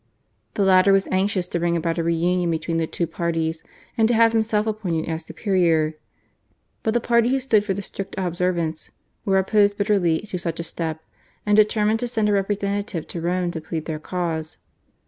[0.55, 3.63] The latter was anxious to bring about a reunion between the two parties
[3.95, 5.93] and to have himself appointed as superior;
[6.81, 8.89] but the party who stood for the strict observance
[9.25, 11.01] were opposed bitterly to such a step,
[11.45, 14.57] and determined to send a representative to Rome to plead their cause.